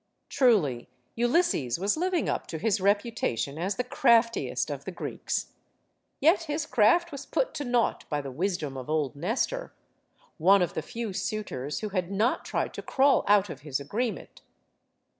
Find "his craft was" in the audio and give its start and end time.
6.45-7.27